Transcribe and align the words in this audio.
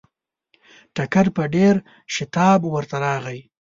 ټکر 0.95 1.27
په 1.35 1.43
ډېر 1.55 1.75
شتاب 2.15 2.59
ورته 2.65 2.95
راغی. 3.05 3.39